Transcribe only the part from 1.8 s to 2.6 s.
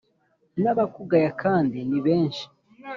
ni benshi